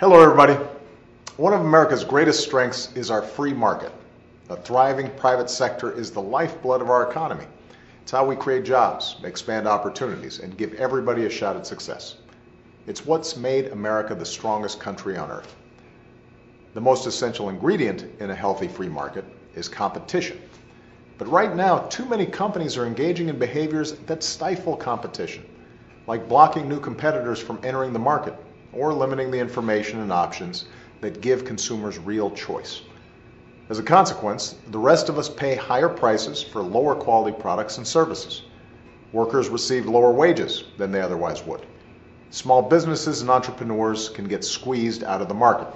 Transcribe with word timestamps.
Hello, 0.00 0.22
everybody. 0.22 0.54
One 1.38 1.52
of 1.52 1.60
America's 1.60 2.04
greatest 2.04 2.44
strengths 2.44 2.92
is 2.94 3.10
our 3.10 3.20
free 3.20 3.52
market. 3.52 3.90
A 4.48 4.54
thriving 4.54 5.10
private 5.16 5.50
sector 5.50 5.90
is 5.90 6.12
the 6.12 6.22
lifeblood 6.22 6.80
of 6.80 6.88
our 6.88 7.10
economy. 7.10 7.46
It's 8.02 8.12
how 8.12 8.24
we 8.24 8.36
create 8.36 8.64
jobs, 8.64 9.16
expand 9.24 9.66
opportunities, 9.66 10.38
and 10.38 10.56
give 10.56 10.72
everybody 10.74 11.24
a 11.24 11.28
shot 11.28 11.56
at 11.56 11.66
success. 11.66 12.14
It's 12.86 13.04
what's 13.04 13.36
made 13.36 13.72
America 13.72 14.14
the 14.14 14.24
strongest 14.24 14.78
country 14.78 15.16
on 15.16 15.32
earth. 15.32 15.56
The 16.74 16.80
most 16.80 17.08
essential 17.08 17.48
ingredient 17.48 18.04
in 18.20 18.30
a 18.30 18.36
healthy 18.36 18.68
free 18.68 18.88
market 18.88 19.24
is 19.56 19.68
competition. 19.68 20.40
But 21.18 21.26
right 21.26 21.56
now, 21.56 21.80
too 21.88 22.04
many 22.04 22.24
companies 22.24 22.76
are 22.76 22.86
engaging 22.86 23.30
in 23.30 23.36
behaviors 23.36 23.94
that 24.06 24.22
stifle 24.22 24.76
competition, 24.76 25.44
like 26.06 26.28
blocking 26.28 26.68
new 26.68 26.78
competitors 26.78 27.40
from 27.40 27.58
entering 27.64 27.92
the 27.92 27.98
market 27.98 28.36
or 28.72 28.92
limiting 28.92 29.30
the 29.30 29.38
information 29.38 30.00
and 30.00 30.12
options 30.12 30.66
that 31.00 31.20
give 31.20 31.44
consumers 31.44 31.98
real 31.98 32.30
choice. 32.30 32.82
As 33.68 33.78
a 33.78 33.82
consequence, 33.82 34.54
the 34.70 34.78
rest 34.78 35.08
of 35.08 35.18
us 35.18 35.28
pay 35.28 35.54
higher 35.54 35.88
prices 35.88 36.42
for 36.42 36.62
lower 36.62 36.94
quality 36.94 37.36
products 37.38 37.76
and 37.76 37.86
services. 37.86 38.42
Workers 39.12 39.48
receive 39.48 39.86
lower 39.86 40.12
wages 40.12 40.64
than 40.76 40.90
they 40.90 41.00
otherwise 41.00 41.44
would. 41.44 41.66
Small 42.30 42.62
businesses 42.62 43.20
and 43.20 43.30
entrepreneurs 43.30 44.08
can 44.10 44.26
get 44.26 44.44
squeezed 44.44 45.02
out 45.02 45.22
of 45.22 45.28
the 45.28 45.34
market, 45.34 45.68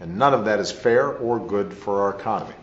and 0.00 0.18
none 0.18 0.34
of 0.34 0.44
that 0.44 0.60
is 0.60 0.72
fair 0.72 1.12
or 1.18 1.38
good 1.38 1.72
for 1.72 2.02
our 2.02 2.18
economy. 2.18 2.54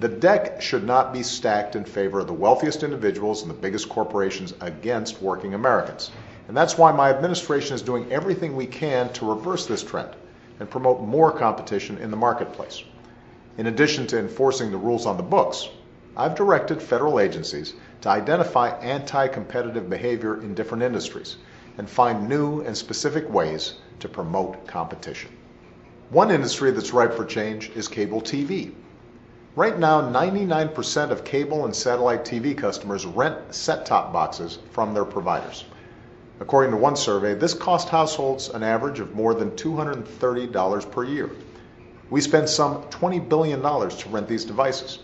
The 0.00 0.08
deck 0.08 0.62
should 0.62 0.84
not 0.84 1.12
be 1.12 1.22
stacked 1.22 1.76
in 1.76 1.84
favor 1.84 2.20
of 2.20 2.26
the 2.26 2.32
wealthiest 2.32 2.82
individuals 2.82 3.42
and 3.42 3.50
the 3.50 3.54
biggest 3.54 3.88
corporations 3.88 4.54
against 4.60 5.20
working 5.20 5.54
Americans. 5.54 6.10
And 6.48 6.56
that's 6.56 6.78
why 6.78 6.92
my 6.92 7.10
administration 7.10 7.74
is 7.74 7.82
doing 7.82 8.10
everything 8.12 8.56
we 8.56 8.66
can 8.66 9.12
to 9.14 9.28
reverse 9.28 9.66
this 9.66 9.82
trend 9.82 10.10
and 10.58 10.70
promote 10.70 11.00
more 11.00 11.32
competition 11.32 11.98
in 11.98 12.10
the 12.10 12.16
marketplace. 12.16 12.82
In 13.58 13.66
addition 13.66 14.06
to 14.08 14.18
enforcing 14.18 14.70
the 14.70 14.76
rules 14.76 15.06
on 15.06 15.16
the 15.16 15.22
books, 15.22 15.68
I've 16.16 16.34
directed 16.34 16.82
federal 16.82 17.20
agencies 17.20 17.74
to 18.00 18.08
identify 18.08 18.70
anti-competitive 18.80 19.88
behavior 19.88 20.40
in 20.40 20.54
different 20.54 20.82
industries 20.82 21.36
and 21.78 21.88
find 21.88 22.28
new 22.28 22.60
and 22.62 22.76
specific 22.76 23.28
ways 23.32 23.74
to 24.00 24.08
promote 24.08 24.66
competition. 24.66 25.30
One 26.10 26.30
industry 26.30 26.72
that's 26.72 26.92
ripe 26.92 27.14
for 27.14 27.24
change 27.24 27.70
is 27.76 27.86
cable 27.86 28.20
TV. 28.20 28.72
Right 29.56 29.78
now, 29.78 30.00
99% 30.00 31.10
of 31.10 31.24
cable 31.24 31.64
and 31.64 31.74
satellite 31.74 32.24
TV 32.24 32.56
customers 32.56 33.06
rent 33.06 33.54
set-top 33.54 34.12
boxes 34.12 34.58
from 34.72 34.94
their 34.94 35.04
providers. 35.04 35.64
According 36.40 36.70
to 36.70 36.78
one 36.78 36.96
survey, 36.96 37.34
this 37.34 37.52
cost 37.52 37.90
households 37.90 38.48
an 38.48 38.62
average 38.62 38.98
of 38.98 39.14
more 39.14 39.34
than 39.34 39.50
$230 39.50 40.90
per 40.90 41.04
year. 41.04 41.30
We 42.08 42.22
spend 42.22 42.48
some 42.48 42.82
$20 42.84 43.28
billion 43.28 43.60
to 43.60 44.08
rent 44.08 44.26
these 44.26 44.46
devices. 44.46 45.00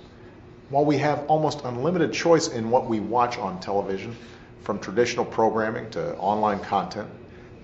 While 0.70 0.86
we 0.86 0.96
have 0.98 1.26
almost 1.28 1.60
unlimited 1.64 2.12
choice 2.12 2.48
in 2.48 2.70
what 2.70 2.86
we 2.86 3.00
watch 3.00 3.36
on 3.36 3.60
television, 3.60 4.16
from 4.62 4.80
traditional 4.80 5.24
programming 5.24 5.90
to 5.90 6.16
online 6.16 6.58
content, 6.58 7.08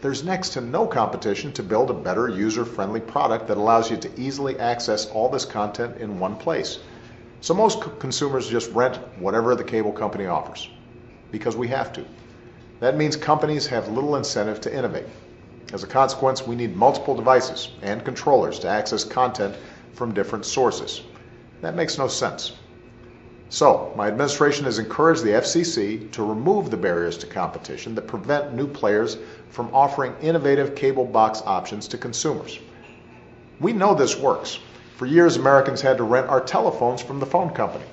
there's 0.03 0.23
next 0.23 0.51
to 0.51 0.61
no 0.61 0.86
competition 0.86 1.51
to 1.55 1.62
build 1.62 1.91
a 1.91 1.95
better 1.95 2.29
user-friendly 2.29 3.01
product 3.01 3.48
that 3.48 3.57
allows 3.57 3.91
you 3.91 3.97
to 3.97 4.20
easily 4.20 4.59
access 4.59 5.07
all 5.07 5.29
this 5.29 5.45
content 5.45 5.97
in 5.97 6.19
one 6.19 6.36
place. 6.36 6.79
So 7.41 7.55
most 7.55 7.81
consumers 7.98 8.48
just 8.48 8.70
rent 8.73 8.97
whatever 9.19 9.57
the 9.57 9.64
cable 9.64 9.92
company 9.92 10.27
offers 10.27 10.69
because 11.33 11.57
we 11.57 11.69
have 11.69 11.92
to. 11.95 12.05
That 12.83 12.97
means 12.97 13.15
companies 13.15 13.69
have 13.69 13.87
little 13.87 14.17
incentive 14.17 14.61
to 14.63 14.77
innovate. 14.77 15.07
As 15.73 15.85
a 15.85 15.87
consequence, 15.87 16.45
we 16.45 16.57
need 16.57 16.75
multiple 16.75 17.15
devices 17.15 17.69
and 17.81 18.05
controllers 18.05 18.59
to 18.59 18.69
access 18.69 19.05
content 19.05 19.55
from 19.93 20.13
different 20.13 20.45
sources. 20.45 21.03
That 21.61 21.77
makes 21.77 21.97
no 21.97 22.09
sense. 22.09 22.55
So, 23.51 23.93
my 23.95 24.09
administration 24.09 24.65
has 24.65 24.81
encouraged 24.81 25.23
the 25.23 25.31
FCC 25.31 26.11
to 26.11 26.25
remove 26.25 26.73
the 26.73 26.77
barriers 26.77 27.17
to 27.19 27.27
competition 27.29 27.95
that 27.95 28.09
prevent 28.09 28.53
new 28.53 28.67
players 28.67 29.17
from 29.51 29.73
offering 29.73 30.17
innovative 30.21 30.75
cable 30.75 31.05
box 31.05 31.41
options 31.47 31.87
to 31.87 31.97
consumers. 31.97 32.59
We 33.61 33.73
know 33.73 33.95
this 33.95 34.19
works. 34.19 34.59
For 34.97 35.07
years, 35.07 35.37
Americans 35.37 35.83
had 35.83 35.98
to 35.98 36.03
rent 36.03 36.27
our 36.27 36.41
telephones 36.41 37.01
from 37.01 37.21
the 37.21 37.27
phone 37.27 37.51
company. 37.51 37.85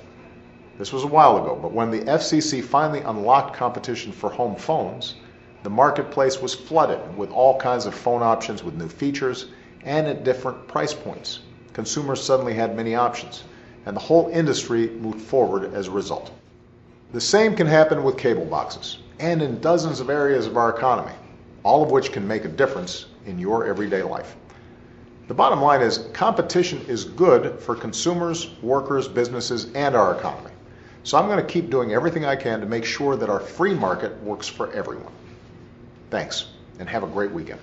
This 0.80 0.94
was 0.94 1.04
a 1.04 1.08
while 1.08 1.36
ago, 1.36 1.58
but 1.60 1.72
when 1.72 1.90
the 1.90 2.00
FCC 2.00 2.64
finally 2.64 3.00
unlocked 3.00 3.54
competition 3.54 4.12
for 4.12 4.30
home 4.30 4.56
phones, 4.56 5.16
the 5.62 5.68
marketplace 5.68 6.40
was 6.40 6.54
flooded 6.54 7.18
with 7.18 7.30
all 7.32 7.60
kinds 7.60 7.84
of 7.84 7.94
phone 7.94 8.22
options 8.22 8.64
with 8.64 8.76
new 8.76 8.88
features 8.88 9.48
and 9.84 10.06
at 10.06 10.24
different 10.24 10.66
price 10.68 10.94
points. 10.94 11.40
Consumers 11.74 12.22
suddenly 12.22 12.54
had 12.54 12.74
many 12.74 12.94
options, 12.94 13.44
and 13.84 13.94
the 13.94 14.00
whole 14.00 14.28
industry 14.28 14.88
moved 14.88 15.20
forward 15.20 15.74
as 15.74 15.88
a 15.88 15.90
result. 15.90 16.30
The 17.12 17.20
same 17.20 17.54
can 17.54 17.66
happen 17.66 18.02
with 18.02 18.16
cable 18.16 18.46
boxes 18.46 19.00
and 19.18 19.42
in 19.42 19.60
dozens 19.60 20.00
of 20.00 20.08
areas 20.08 20.46
of 20.46 20.56
our 20.56 20.70
economy, 20.74 21.12
all 21.62 21.82
of 21.82 21.90
which 21.90 22.10
can 22.10 22.26
make 22.26 22.46
a 22.46 22.48
difference 22.48 23.04
in 23.26 23.38
your 23.38 23.66
everyday 23.66 24.02
life. 24.02 24.34
The 25.28 25.34
bottom 25.34 25.60
line 25.60 25.82
is 25.82 26.06
competition 26.14 26.80
is 26.88 27.04
good 27.04 27.60
for 27.60 27.74
consumers, 27.74 28.54
workers, 28.62 29.08
businesses, 29.08 29.70
and 29.74 29.94
our 29.94 30.16
economy. 30.16 30.49
So 31.02 31.18
I'm 31.18 31.26
going 31.26 31.44
to 31.44 31.52
keep 31.52 31.70
doing 31.70 31.92
everything 31.92 32.24
I 32.24 32.36
can 32.36 32.60
to 32.60 32.66
make 32.66 32.84
sure 32.84 33.16
that 33.16 33.28
our 33.28 33.40
free 33.40 33.74
market 33.74 34.22
works 34.22 34.46
for 34.46 34.72
everyone. 34.72 35.12
Thanks, 36.10 36.46
and 36.78 36.88
have 36.88 37.02
a 37.02 37.06
great 37.06 37.30
weekend. 37.30 37.60